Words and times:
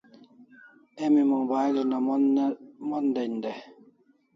Emi 1.03 1.21
mobile 1.33 1.77
una 1.83 1.97
Mon 2.87 3.05
den 3.15 3.33
dai 3.43 3.59